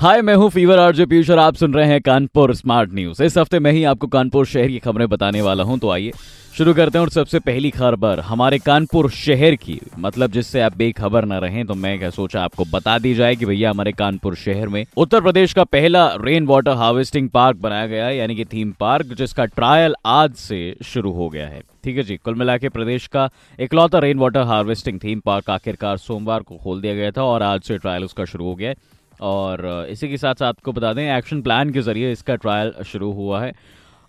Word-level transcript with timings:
हाय 0.00 0.20
मैं 0.22 0.34
हूँ 0.34 0.48
fever 0.50 0.78
RJ 0.78 1.04
Piyush 1.06 1.30
और 1.30 1.38
आप 1.38 1.54
सुन 1.54 1.72
रहे 1.74 1.86
हैं 1.86 2.00
कानपुर 2.02 2.54
स्मार्ट 2.54 2.92
न्यूज़ 2.94 3.22
इस 3.22 3.36
हफ़्ते 3.38 3.58
मैं 3.58 3.72
ही 3.72 3.82
आपको 3.84 4.06
कानपुर 4.06 4.46
शहर 4.46 4.68
की 4.68 4.78
खबरें 4.78 5.06
बताने 5.08 5.40
वाला 5.42 5.64
हूँ 5.64 5.78
तो 5.78 5.90
आइए 5.90 6.12
शुरू 6.56 6.72
करते 6.74 6.98
हैं। 6.98 7.02
और 7.02 7.10
सबसे 7.10 7.38
पहली 7.40 7.70
खबर, 7.70 8.20
हमारे 8.20 8.58
कानपुर 8.58 9.10
शहर 9.10 9.54
की 9.56 9.78
मतलब 9.98 10.30
जिससे 10.30 10.60
आप 10.60 10.76
बेखबर 10.76 11.24
न 11.24 11.40
रहें 11.40 11.66
तो 11.66 11.74
मैं 11.74 11.98
क्या 11.98 12.10
सोचा 12.10 12.42
आपको 12.42 12.64
बता 12.70 12.98
दी 12.98 13.12
जाए 13.14 13.34
कि 13.36 13.46
भैया 13.46 13.70
हमारे 13.70 13.92
कानपुर 13.92 14.34
शहर 14.36 14.68
में 14.68 14.84
उत्तर 14.96 15.20
प्रदेश 15.20 15.52
का 15.52 15.64
पहला 15.66 16.06
रेन 16.20 16.46
वाटर 16.46 16.76
हार्वेस्टिंग 16.76 17.28
पार्क 17.30 17.56
बनाया 17.58 17.86
गया 17.86 18.06
है, 18.06 18.16
यानी 18.16 18.34
कि 18.36 18.44
थीम 18.44 18.72
पार्क 18.80 19.12
जिसका 19.14 19.44
ट्रायल 19.46 19.94
आज 20.06 20.34
से 20.36 20.76
शुरू 20.84 21.12
हो 21.12 21.28
गया 21.28 21.46
है। 21.46 21.60
ठीक 21.84 21.96
है 21.96 22.02
जी, 22.02 22.16
कुल 22.16 22.34
मिला 22.34 22.56
के 22.56 22.68
प्रदेश 22.70 23.06
का 23.08 23.28
इकलौता 23.58 23.98
rain 23.98 24.18
water 24.18 24.46
harvesting 24.46 24.98
theme 25.00 25.20
park 25.20 25.50
आखिरकार 25.50 25.96
सोमवार 25.98 26.40
को 26.40 26.56
खोल 26.56 26.80
दिया 26.80 26.94
गया 26.94 27.10
था 27.10 27.24
और 27.24 27.42
आज 27.42 27.60
से 27.62 27.78
ट्रायल 27.78 28.04
उसका 28.04 28.24
शुरू 28.24 28.44
हो 28.44 28.54
गया 28.54 28.70
है। 28.70 28.98
और 29.20 29.86
इसी 29.90 30.08
के 30.08 30.16
साथ 30.16 30.34
साथ 30.34 30.48
आपको 30.48 30.72
बता 30.72 30.92
दें 30.92 31.04
एक्शन 31.16 31.42
प्लान 31.42 31.70
के 31.70 31.82
ज़रिए 31.82 32.12
इसका 32.12 32.36
ट्रायल 32.36 32.72
शुरू 32.86 33.12
हुआ 33.12 33.42
है। 33.42 33.52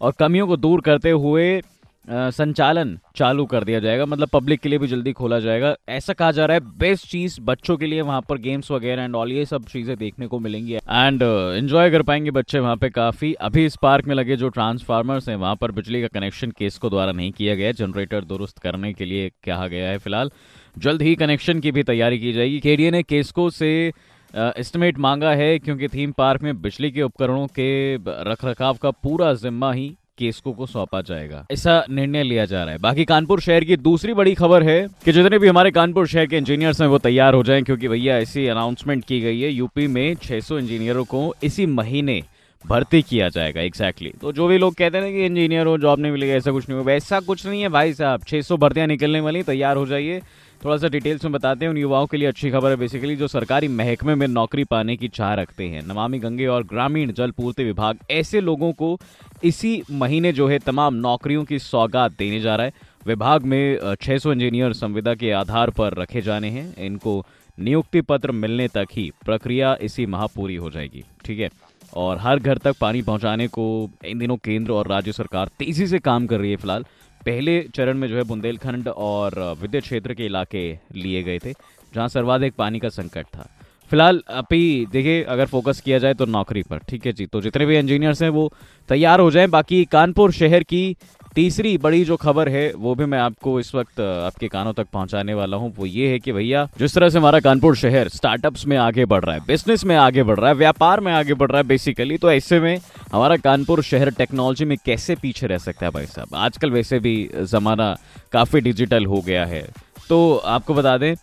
और 0.01 0.13
कमियों 0.19 0.47
को 0.47 0.57
दूर 0.57 0.81
करते 0.81 1.11
हुए 1.11 1.61
संचालन 2.07 2.97
चालू 3.15 3.45
कर 3.45 3.63
दिया 3.63 3.79
जाएगा। 3.79 4.05
मतलब 4.05 4.29
पब्लिक 4.29 4.59
के 4.59 4.69
लिए 4.69 4.79
भी 4.79 4.87
जल्दी 4.87 5.11
खोला 5.13 5.39
जाएगा। 5.39 5.75
ऐसा 5.89 6.13
कहा 6.13 6.31
जा 6.31 6.45
रहा 6.45 6.57
है 6.57 6.77
बेस्ट 6.77 7.07
चीज़ 7.07 7.39
बच्चों 7.41 7.75
के 7.77 7.85
लिए 7.85 8.01
वहाँ 8.01 8.21
पर 8.29 8.37
गेम्स 8.37 8.71
वगैरह 8.71 9.03
एंड 9.03 9.15
ऑल 9.15 9.31
ये 9.31 9.45
सब 9.45 9.65
चीज़ें 9.65 9.95
देखने 9.97 10.27
को 10.27 10.39
मिलेंगी। 10.39 10.73
एंड 10.73 11.21
एंजॉय 11.21 11.91
कर 11.91 12.01
पाएँगे 12.01 12.31
बच्चे 12.31 12.59
वहाँ 12.59 12.75
पे 12.77 12.89
काफ़ी। 12.89 13.33
अभी 13.33 13.65
इस 13.65 13.75
पार्क 13.81 14.07
में 14.07 14.15
लगे 14.15 14.35
जो 14.35 14.49
ट्रांसफार्मर्स 14.49 15.29
हैं, 15.29 15.35
वहाँ 15.35 15.55
पर 15.55 15.71
बिजली 15.71 16.01
का 16.01 16.07
कनेक्शन 16.09 16.51
केसको 16.51 16.89
द्वारा 16.89 17.11
नहीं 17.11 17.31
किया 17.31 17.55
गया। 17.55 17.71
जनरेटर 17.73 18.23
दुरुस्त 18.23 18.59
करने 18.59 18.93
के 18.93 19.05
लिए 19.05 19.29
कहा 19.45 19.67
गया 19.67 19.89
है 19.89 19.97
फ़िलहाल। 19.97 20.31
जल्द 20.77 21.01
ही 21.01 21.15
कनेक्शन 21.15 21.59
की 21.59 21.71
भी 21.71 21.83
तैयारी 21.83 22.19
की 22.19 22.33
जाएगी। 22.33 22.59
केडीए 22.59 22.91
ने 22.91 23.03
केसको 23.03 23.49
से 23.49 23.91
एस्टिमेट 24.35 24.97
मांगा 24.97 25.31
है 25.31 25.59
क्योंकि 25.59 25.87
थीम 25.87 26.11
पार्क 26.11 26.41
में 26.41 26.61
बिजली 26.61 26.91
के 26.91 27.01
उपकरणों 27.01 27.47
के 27.47 27.95
रखरखाव 28.31 28.73
का 28.73 28.91
पूरा 28.91 29.33
जिम्मा 29.33 29.73
ही 29.73 29.95
केसको 30.17 30.51
को 30.51 30.65
सौंपा 30.65 31.01
जाएगा। 31.01 31.45
ऐसा 31.51 31.85
निर्णय 31.89 32.23
लिया 32.23 32.45
जा 32.45 32.63
रहा 32.63 32.73
है। 32.73 32.79
बाकी 32.79 33.05
कानपुर 33.05 33.41
शहर 33.41 33.63
की 33.63 33.77
दूसरी 33.77 34.13
बड़ी 34.13 34.33
खबर 34.33 34.63
है 34.63 34.87
कि 35.05 35.11
जितने 35.11 35.39
भी 35.39 35.47
हमारे 35.47 35.71
कानपुर 35.71 36.07
शहर 36.07 36.25
के 36.25 36.37
इंजीनियर्स 36.37 36.81
हैं 36.81 36.87
वो 36.87 36.97
तैयार 36.97 37.33
हो 37.33 37.43
जाएँ 37.43 37.61
क्योंकि 37.61 37.87
भैया 37.87 38.17
ऐसी 38.17 38.47
अनाउंसमेंट 38.47 39.05
की 39.05 39.21
गई 39.21 39.41
है 39.41 39.49
यूपी 39.49 39.87
में 39.87 40.15
600 40.15 40.59
इंजीनियरों 40.59 41.05
को 41.05 41.35
इसी 41.43 41.65
महीने 41.65 42.23
भर्ती 42.67 43.01
किया 43.01 43.29
जाएगा। 43.29 43.61
Exactly 43.61 44.09
exactly. 44.09 44.27
तो 44.27 44.33
जो 44.33 44.47
भी 44.47 44.57
लोग 44.57 44.75
कहते 44.75 44.97
हैं 44.97 45.13
कि 45.13 45.25
इंजीनियर 45.25 45.65
हो 45.65 45.77
जॉब 45.77 45.99
नहीं 45.99 46.11
मिलेगा, 46.11 46.33
ऐसा 46.33 46.51
कुछ 46.51 46.69
नहीं 46.69 46.79
होगा। 46.79 46.93
ऐसा 46.93 47.19
कुछ 47.19 47.47
नहीं 47.47 47.61
है 47.61 47.69
भाई 47.69 47.93
साहब। 47.93 48.21
600 48.23 48.57
भर्तियाँ 48.57 48.87
निकलने 48.87 49.19
वाली 49.19 49.43
तैयार 49.43 49.77
हो 49.77 49.85
जाइए। 49.85 50.21
थोड़ा 50.65 50.77
सा 50.77 50.87
डिटेल्स 50.87 51.23
में 51.23 51.33
बताते 51.33 51.65
हैं। 51.65 51.69
उन 51.69 51.77
युवाओं 51.77 52.05
के 52.05 52.17
लिए 52.17 52.27
अच्छी 52.27 52.51
खबर 52.51 52.69
है। 52.69 52.75
बेसिकली 52.75 53.15
जो 53.15 53.27
सरकारी 53.27 53.67
महकमे 53.67 54.15
में 54.15 54.27
नौकरी 54.27 54.63
पाने 54.63 54.97
की 54.97 55.07
चाह 55.07 55.33
रखते 55.33 55.63
हैं। 55.63 55.81
नमामि 55.87 56.19
गंगे 56.19 56.47
और 56.47 56.63
ग्रामीण 56.63 57.11
जल 57.11 57.31
पूर्ति 57.31 57.63
विभाग 57.63 57.97
ऐसे 58.11 58.41
लोगों 58.41 58.71
को 58.71 58.99
इसी 59.43 59.83
महीने 59.91 60.33
जो 60.33 60.47
है 60.47 60.59
तमाम 60.59 60.93
नौकरियों 60.93 61.43
की 61.43 61.59
सौगात 61.59 62.11
देने 62.11 62.39
जा 62.39 62.55
रहा 62.55 62.65
है। 62.65 62.73
विभाग 63.07 63.43
में 63.43 63.77
अ, 63.77 63.95
600 63.95 64.31
इंजीनियर 64.31 64.73
संविदा 64.73 65.15
के 65.15 65.31
आधार 65.31 65.69
पर 65.69 65.93
रखे 65.93 66.21
जाने 66.21 66.49
हैं। 66.49 66.75
इनको 66.77 67.25
नियुक्ति 67.59 68.01
पत्र 68.01 68.31
मिलने 68.31 68.67
तक 68.67 68.87
ही 68.91 69.11
प्रक्रिया 69.25 69.77
इसी 69.81 70.05
माह 70.05 70.25
पूरी 70.25 70.55
हो 70.55 70.71
जाएगी। 70.71 71.03
ठीक 71.25 71.39
है? 71.39 71.49
और 71.93 72.17
हर 72.17 72.39
घर 72.39 72.57
तक 72.57 72.75
पानी 72.81 73.01
पहुँचाने 73.01 73.47
को 73.47 73.89
इन 74.05 74.19
दिनों 74.19 74.37
केंद्र 74.37 74.71
और 74.71 74.87
राज्य 74.87 75.11
सरकार 75.11 75.49
तेज़ी 75.59 75.87
से 75.87 75.99
काम 75.99 76.27
कर 76.27 76.39
रही 76.39 76.51
है 76.51 76.55
फ़िलहाल। 76.55 76.85
पहले 77.25 77.61
चरण 77.75 77.97
में 77.97 78.07
जो 78.07 78.15
है 78.17 78.23
बुंदेलखंड 78.23 78.87
और 78.87 79.39
विद्युत 79.59 79.83
क्षेत्र 79.83 80.13
के 80.13 80.25
इलाके 80.25 80.63
लिए 80.95 81.23
गए 81.23 81.39
थे, 81.39 81.53
जहाँ 81.93 82.07
सर्वाधिक 82.07 82.53
पानी 82.55 82.79
का 82.79 82.89
संकट 82.89 83.25
था। 83.25 83.47
फ़िलहाल, 83.91 84.21
अभी 84.29 84.85
देखिए, 84.91 85.23
अगर 85.23 85.45
फोकस 85.45 85.81
किया 85.81 85.97
जाए 85.99 86.13
तो 86.13 86.25
नौकरी 86.25 86.61
पर, 86.63 86.77
ठीक 86.89 87.05
है 87.05 87.11
जी? 87.13 87.25
तो 87.25 87.41
जितने 87.41 87.65
भी 87.65 87.77
इंजीनियर्स 87.77 88.21
हैं, 88.21 88.29
वो 88.29 88.51
तैयार 88.89 89.19
हो 89.19 89.31
जाएँ। 89.31 89.47
बाकी 89.47 89.83
कानपुर 89.85 90.31
शहर 90.31 90.63
की 90.63 90.95
तीसरी 91.35 91.77
बड़ी 91.77 92.03
जो 92.05 92.15
खबर 92.15 92.49
है, 92.49 92.71
वो 92.73 92.93
भी 92.95 93.05
मैं 93.05 93.19
आपको 93.19 93.59
इस 93.59 93.73
वक्त, 93.75 93.99
आपके 93.99 94.47
कानों 94.47 94.73
तक 94.73 94.87
पहुँचाने 94.93 95.33
वाला 95.33 95.57
हूँ। 95.57 95.73
वो 95.77 95.85
ये 95.85 96.07
है 96.09 96.19
कि 96.19 96.31
भैया, 96.31 96.67
जिस 96.79 96.95
तरह 96.95 97.09
से 97.09 97.17
हमारा 97.17 97.39
कानपुर 97.39 97.75
शहर 97.75 98.09
स्टार्टअप्स 98.09 98.65
में 98.67 98.75
आगे 98.77 99.05
बढ़ 99.05 99.23
रहा 99.23 99.35
है 99.35 99.41
बिज़नेस 99.47 99.83
में 99.85 99.95
आगे 99.95 100.23
बढ़ 100.23 100.39
रहा 100.39 100.49
है, 100.49 100.55
व्यापार 100.55 100.99
में 100.99 101.11
आगे 101.13 101.33
बढ़ 101.33 101.51
रहा 101.51 101.57
है 101.57 101.67
बेसिकली 101.67 102.17
तो 102.17 102.31
ऐसे 102.31 102.59
में 102.59 102.77
हमारा 103.13 103.37
कानपुर 103.39 103.81
शहर 103.83 104.11
टेक्नोलॉजी 104.11 104.65
में 104.65 104.77
कैसे 104.85 105.15
पीछे 105.15 105.47
रह 105.47 105.57
सकता 105.57 105.85
है 105.85 105.91
भाई 105.91 106.05
साहब? 106.05 106.35
आजकल 106.35 106.71
वैसे 106.71 106.99
भी 106.99 107.29
जमाना 107.43 107.95
काफ़ी 108.31 108.61
डिजिटल 108.61 109.05
हो 109.05 109.21
गया 109.21 109.45
है। 109.45 109.67
तो 110.09 110.35
आपको 110.37 110.73
बता 110.73 110.97
दें 110.97 111.13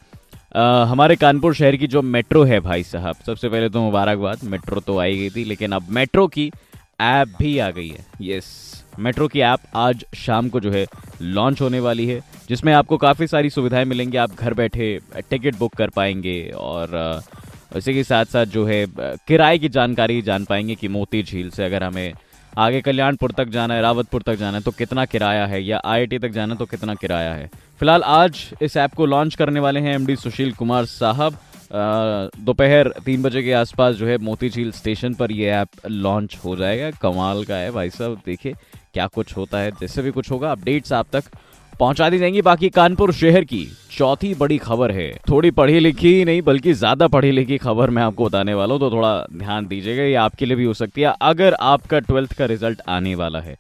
अ, 0.53 0.61
हमारे 0.89 1.17
कानपुर 1.17 1.55
शहर 1.55 1.77
की 1.77 1.87
जो 1.87 2.03
मेट्रो 2.03 2.43
है 2.45 2.61
भाई 2.61 2.83
साहब 2.83 3.17
सबसे 3.27 3.49
पहले 3.49 3.69
तो 3.69 3.81
मुबारकबाद 3.81 4.45
मेट्रो 4.45 4.81
तो 4.81 4.99
आई 4.99 5.17
गई 5.17 5.31
थी 5.31 5.45
लेकिन 5.45 5.73
अब 5.73 5.87
मेट्रो 5.91 6.27
की 6.27 6.51
ऐप 7.01 7.35
भी 7.39 7.59
आ 7.59 7.71
गई 7.71 7.89
है। 7.89 8.05
यस 8.21 8.47
मेट्रो 8.99 9.27
की 9.29 9.41
ऐप 9.41 9.59
आज 9.77 10.05
शाम 10.17 10.49
को 10.49 10.61
जो 10.61 10.71
है 10.71 10.87
लॉन्च 11.23 11.61
होने 11.61 11.81
वाली 11.81 12.07
है 12.07 12.21
जिसमें 12.49 12.73
आपको 12.73 12.97
काफ़ी 12.97 13.27
सारी 13.27 13.51
सुविधाएँ 13.51 13.85
मिलेंगी 13.85 14.17
आप 14.17 14.31
घर 14.31 14.55
बैठे 14.55 14.99
टिकट 15.31 15.57
बुक 15.59 15.75
कर 15.75 15.91
पाएँगे 15.91 16.41
और 16.57 17.21
इसी 17.77 17.95
के 17.95 18.05
साथ 18.05 18.25
साथ 18.25 18.47
जो 18.47 18.65
है 18.67 18.85
किराए 19.29 19.59
की 19.59 19.69
जानकारी 19.69 20.21
जान 20.23 20.45
पाएँगे 20.45 20.75
कि 20.75 20.89
मोती 20.89 21.23
झील 21.23 21.51
से 21.51 21.65
अगर 21.65 21.85
हमें 21.85 22.13
आगे 22.57 22.81
कल्याणपुर 22.81 23.33
तक 23.33 23.49
जाना 23.49 23.75
है, 23.75 23.83
रावतपुर 23.83 24.23
तक 24.23 24.35
जाना 24.35 24.57
है 24.57 24.63
तो 24.63 24.71
कितना 24.71 25.05
किराया 25.05 25.47
है? 25.47 25.63
या 25.65 25.81
आईआईटी 25.85 26.19
तक 26.19 26.29
जाना 26.31 26.55
है 26.55 26.59
तो 26.59 26.67
कितना 26.67 26.95
किराया 26.95 27.35
है? 27.35 27.51
फ़िलहाल 27.81 28.03
आज 28.03 28.49
इस 28.63 28.77
ऐप 28.77 28.95
को 28.95 29.07
लॉन्च 29.07 29.35
करने 29.35 29.61
वाले 29.61 29.81
हैं 29.81 29.95
एमडी 29.95 30.17
सुशील 30.17 30.53
कुमार 30.53 30.85
साहब। 30.87 31.39
दोपहर 32.41 32.93
तीन 33.05 33.23
बजे 33.23 33.43
के 33.43 33.53
आसपास 33.53 33.95
जो 33.95 34.07
है 34.07 34.17
मोती 34.19 34.49
झील 34.51 34.71
स्टेशन 34.73 35.15
पर 35.15 35.33
यह 35.33 35.55
ऐप 35.55 35.87
लॉन्च 35.87 36.39
हो 36.45 36.57
जाएगा। 36.57 36.91
कमाल 37.03 37.45
का 37.45 37.57
है 37.57 37.71
भाई 37.71 37.91
साहब, 37.91 38.21
देखिए 38.27 38.55
क्या 38.95 39.07
कुछ 39.07 39.37
होता 39.37 39.59
है, 39.59 39.71
जैसे 39.71 40.03
भी 40.03 40.11
कुछ 40.11 40.31
होगा 40.31 40.53
अपडेट्स 40.53 40.93
आप 40.93 41.07
तक 41.13 41.25
पहुँचा 41.81 42.09
दी 42.11 42.19
जाएँगी 42.19 42.43
बाकी 42.43 42.69
कानपुर 42.71 43.13
शहर 43.13 43.45
की। 43.45 43.67
चौथी 43.93 44.33
बड़ी 44.35 44.57
खबर 44.59 44.91
है। 44.91 45.11
थोड़ी 45.29 45.51
पढ़ी 45.51 45.79
लिखी 45.81 46.15
ही 46.15 46.25
नहीं, 46.25 46.41
बल्कि 46.43 46.73
ज़्यादा 46.75 47.07
पढ़ी 47.09 47.31
लिखी 47.31 47.59
खबर 47.59 47.91
मैं 47.91 48.03
आपको 48.03 48.25
बताने 48.25 48.55
वाला 48.55 48.75
हूँ 48.75 48.81
तो 48.81 48.91
थोड़ा 48.91 49.27
ध्यान 49.35 49.67
दीजिएगा, 49.67 50.03
ये 50.03 50.15
आपके 50.17 50.47
लिए 50.47 50.57
भी 50.57 50.65
हो 50.65 50.75
सकती 50.75 51.01
है, 51.01 51.13
अगर 51.23 51.55
आपका 51.55 51.99
ट्वेल्थ 52.01 52.33
का 52.33 52.45
रिज़ल्ट 52.47 52.81
आने 52.89 53.15
वाला 53.15 53.41
है। 53.41 53.57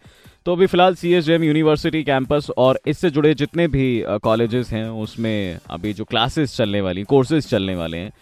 तो 0.46 0.52
अभी 0.52 0.66
फ़िलहाल 0.66 0.94
C 0.94 1.12
S 1.14 1.28
M 1.28 1.44
university 1.44 2.02
campus 2.04 2.50
और 2.58 2.78
इससे 2.86 3.10
जुड़े 3.10 3.34
जितने 3.34 3.66
भी 3.68 4.02
कॉलेजेस 4.22 4.70
हैं, 4.72 4.88
उसमें 4.88 5.58
अभी 5.70 5.92
जो 5.92 6.04
क्लासेस 6.04 6.56
चलने 6.56 6.80
वाली 6.80 7.02
कोर्सेज 7.04 7.48
चलने 7.48 7.74
वाले 7.74 7.98
हैं, 7.98 8.12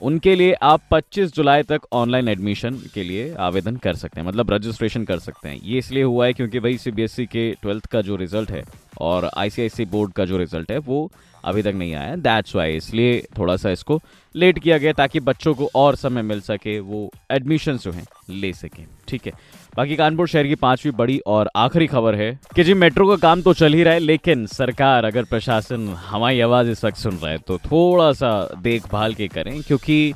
उनके 0.00 0.34
लिए 0.34 0.52
आप 0.62 0.80
25 0.92 1.34
जुलाई 1.34 1.62
तक 1.64 1.86
ऑनलाइन 1.92 2.28
एडमिशन 2.28 2.80
के 2.94 3.02
लिए 3.02 3.34
आवेदन 3.40 3.76
कर 3.76 3.94
सकते 3.96 4.20
हैं 4.20 4.26
मतलब 4.28 4.50
रजिस्ट्रेशन 4.50 5.04
कर 5.04 5.18
सकते 5.18 5.48
हैं। 5.48 5.60
ये 5.62 5.78
इसलिए 5.78 6.02
हुआ 6.02 6.26
है 6.26 6.32
क्योंकि 6.32 6.60
भाई 6.60 6.76
सीबीएसई 6.78 7.26
के 7.26 7.50
ट्वेल्थ 7.62 7.86
का 7.86 8.00
जो 8.00 8.16
रिज़ल्ट 8.16 8.50
है 8.50 8.62
और 9.00 9.30
आईसीआईसी 9.36 9.84
बोर्ड 9.86 10.12
का 10.12 10.24
जो 10.24 10.36
रिज़ल्ट 10.36 10.70
है, 10.70 10.78
वो 10.78 11.10
अभी 11.44 11.62
तक 11.62 11.72
नहीं 11.74 11.94
आया। 11.94 12.14
दैट्स 12.16 12.54
वाई 12.56 12.76
इसलिए 12.76 13.20
थोड़ा 13.38 13.56
सा 13.56 13.70
इसको 13.70 14.00
लेट 14.34 14.58
किया 14.58 14.78
गया 14.78 14.92
ताकि 14.92 15.20
बच्चों 15.20 15.54
को 15.54 15.68
और 15.74 15.96
समय 15.96 16.22
मिल 16.22 16.40
सके, 16.40 16.78
वो 16.80 17.10
एडमिशन 17.30 17.76
जो 17.76 17.92
हैं, 17.92 18.04
ले 18.30 18.52
सकें। 18.52 18.84
ठीक 19.08 19.26
है। 19.26 19.32
बाकी 19.76 19.96
कानपुर 19.96 20.28
शहर 20.28 20.46
की 20.46 20.54
पांचवी 20.54 20.90
बड़ी 20.92 21.18
और 21.26 21.50
आखिरी 21.56 21.86
खबर 21.86 22.14
है 22.14 22.38
कि 22.56 22.64
जी 22.64 22.74
मेट्रो 22.74 23.08
का 23.08 23.16
काम 23.18 23.42
तो 23.42 23.52
चल 23.54 23.74
ही 23.74 23.82
रहा 23.82 23.94
है, 23.94 24.00
लेकिन 24.00 24.46
सरकार, 24.48 25.04
अगर 25.04 25.24
प्रशासन 25.24 25.88
हमारी 26.06 26.40
आवाज़ 26.40 26.70
इस 26.70 26.84
वक्त 26.84 26.96
सुन 26.96 27.14
रहा 27.14 27.30
है 27.30 27.38
तो 27.38 27.58
थोड़ा 27.60 28.12
सा 28.12 28.30
देखभाल 28.58 29.14
के 29.14 29.28
करें, 29.28 29.60
क्योंकि 29.62 30.12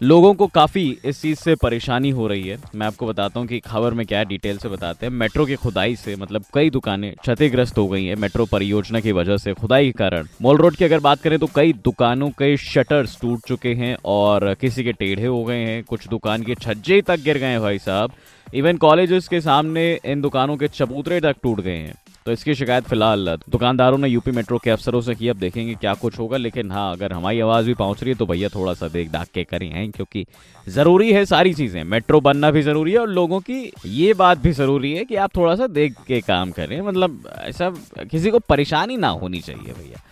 लोगों 0.00 0.32
को 0.34 0.46
काफ़ी 0.46 0.82
इस 1.04 1.20
चीज़ 1.22 1.38
से 1.38 1.54
परेशानी 1.54 2.10
हो 2.10 2.26
रही 2.26 2.48
है। 2.48 2.58
मैं 2.74 2.86
आपको 2.86 3.06
बताता 3.06 3.40
हूँ 3.40 3.46
कि 3.48 3.58
खबर 3.60 3.94
में 3.94 4.04
क्या 4.06 4.22
डिटेल 4.24 4.58
से 4.58 4.68
बताते 4.68 5.06
हैं। 5.06 5.12
मेट्रो 5.12 5.46
की 5.46 5.54
खुदाई 5.54 5.96
से 5.96 6.14
मतलब 6.16 6.44
कई 6.54 6.70
दुकानें 6.70 7.12
क्षतिग्रस्त 7.14 7.78
हो 7.78 7.86
गई 7.88 8.04
हैं 8.04 8.16
मेट्रो 8.16 8.46
परियोजना 8.46 9.00
की 9.00 9.12
वजह 9.12 9.36
से 9.36 9.54
खुदाई 9.54 9.86
के 9.86 9.92
कारण। 9.98 10.26
मॉल 10.42 10.56
रोड 10.56 10.76
की 10.76 10.84
अगर 10.84 11.00
बात 11.00 11.22
करें 11.22 11.38
तो 11.38 11.46
कई 11.46 11.72
दुकानों 11.84 12.30
के 12.30 12.56
शटर्स 12.56 13.20
टूट 13.20 13.40
चुके 13.48 13.74
हैं 13.74 13.96
और 14.04 14.52
किसी 14.54 14.84
के 14.84 14.92
टेढ़े 14.92 15.26
हो 15.26 15.44
गए 15.44 15.64
हैं। 15.64 15.82
कुछ 15.84 16.08
दुकान 16.08 16.42
के 16.42 16.54
छज्जे 16.54 17.00
तक 17.02 17.20
गिर 17.20 17.38
गए 17.38 17.46
हैं 17.46 17.60
भाई 17.60 17.78
साहब। 17.78 18.12
इवन 18.54 18.76
कॉलेजेस 18.76 19.28
के 19.28 19.40
सामने 19.40 19.92
इन 20.04 20.20
दुकानों 20.20 20.56
के 20.56 20.68
चबूतरे 20.68 21.20
तक 21.20 21.36
टूट 21.42 21.60
गए 21.60 21.76
हैं। 21.76 21.94
तो 22.28 22.32
इसकी 22.32 22.54
शिकायत 22.54 22.84
फ़िलहाल 22.84 23.28
दुकानदारों 23.48 23.98
ने 23.98 24.08
यूपी 24.08 24.30
मेट्रो 24.30 24.56
के 24.58 24.70
अफसरों 24.70 25.00
से 25.00 25.14
की। 25.14 25.28
अब 25.28 25.36
देखेंगे 25.36 25.74
क्या 25.74 25.94
कुछ 25.94 26.18
होगा, 26.18 26.36
लेकिन 26.36 26.70
हाँ 26.70 26.92
अगर 26.92 27.12
हमारी 27.12 27.40
आवाज़ 27.40 27.66
भी 27.66 27.74
पहुँच 27.74 28.02
रही 28.02 28.12
है 28.12 28.18
तो 28.18 28.26
भैया 28.26 28.48
थोड़ा 28.48 28.74
सा 28.74 28.88
देख 28.88 29.10
दाख 29.10 29.28
के 29.34 29.44
करें 29.44 29.68
हैं, 29.68 29.90
क्योंकि 29.90 30.24
ज़रूरी 30.66 31.12
है 31.12 31.24
सारी 31.24 31.54
चीज़ें। 31.54 31.82
मेट्रो 31.84 32.20
बनना 32.20 32.50
भी 32.50 32.62
ज़रूरी 32.62 32.92
है 32.92 32.98
और 32.98 33.08
लोगों 33.10 33.40
की 33.40 33.72
ये 33.86 34.12
बात 34.14 34.38
भी 34.38 34.52
ज़रूरी 34.52 34.92
है 34.92 35.04
कि 35.04 35.16
आप 35.16 35.36
थोड़ा 35.36 35.54
सा 35.56 35.66
देख 35.68 35.94
के 36.08 36.20
काम 36.20 36.50
करें। 36.50 36.80
मतलब 36.82 37.30
ऐसा 37.38 37.70
किसी 38.02 38.30
को 38.30 38.38
परेशानी 38.40 38.96
ना 38.98 39.08
होनी 39.16 39.40
चाहिए 39.40 39.72
भैया। 39.72 40.02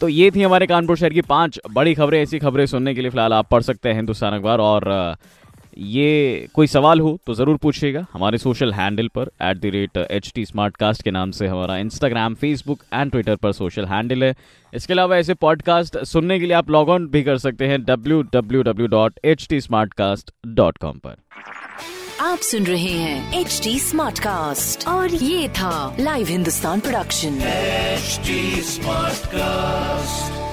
तो 0.00 0.08
ये 0.08 0.30
थी 0.30 0.42
हमारे 0.42 0.66
कानपुर 0.66 0.96
शहर 0.96 1.12
की 1.12 1.20
पाँच 1.28 1.60
बड़ी 1.72 1.94
खबरें। 1.94 2.20
ऐसी 2.22 2.38
खबरें 2.38 2.66
सुनने 2.66 2.94
के 2.94 3.00
लिए 3.00 3.10
फ़िलहाल 3.10 3.32
आप 3.32 3.50
पढ़ 3.50 3.62
सकते 3.62 3.88
हैं 3.88 3.96
हिंदुस्तान 3.96 4.34
अखबार 4.34 4.60
और 4.60 4.92
ये 5.76 6.48
कोई 6.54 6.66
सवाल 6.66 7.00
हो 7.00 7.18
तो 7.26 7.34
ज़रूर 7.34 7.56
पूछिएगा 7.62 8.04
हमारे 8.12 8.38
सोशल 8.38 8.72
हैंडल 8.72 9.08
पर 9.14 9.30
at 9.42 9.56
the 9.56 9.70
rate 9.74 9.96
H 9.98 10.30
T 10.34 10.44
smart 10.46 10.76
cast 10.76 11.02
के 11.02 11.10
नाम 11.10 11.30
से 11.30 11.46
हमारा 11.46 11.76
इंस्टाग्राम 11.78 12.34
फेसबुक 12.34 12.82
एंड 12.94 13.10
ट्विटर 13.10 13.36
पर 13.36 13.52
सोशल 13.52 13.84
हैंडल 13.86 14.24
है। 14.24 14.34
इसके 14.72 14.92
अलावा 14.92 15.16
ऐसे 15.16 15.34
पॉडकास्ट 15.34 15.98
सुनने 16.04 16.38
के 16.40 16.46
लिए 16.46 16.54
आप 16.56 16.70
लॉग 16.70 16.88
ऑन 16.88 17.06
भी 17.08 17.22
कर 17.22 17.38
सकते 17.38 17.66
हैं 17.68 17.82
W 17.84 18.22
W 18.34 18.62
W 18.62 18.86
dot 18.86 19.18
H 19.24 19.46
T 19.50 19.60
smart 19.60 19.92
cast 19.94 20.30
dot 20.46 20.78
com 20.78 20.98
पर। 21.06 21.16
आप 22.22 22.38
सुन 22.38 22.66
रहे 22.66 22.92
हैं 22.92 23.40
एच 23.40 23.60
टी 23.64 23.78
स्मार्ट 23.78 24.18
कास्ट 24.18 24.88
और 24.88 25.14
ये 25.14 25.48
था 25.58 25.96
live 26.00 26.26
Hindustan 26.28 26.80
production 26.80 27.38
HD 27.96 28.38
Smartcast. 28.70 30.45